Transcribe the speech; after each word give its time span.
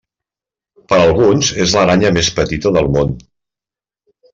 Per 0.93 0.99
alguns, 1.01 1.53
és 1.67 1.77
l'aranya 1.77 2.13
més 2.19 2.33
petita 2.41 2.75
en 2.77 2.83
el 2.85 2.93
món. 2.99 3.17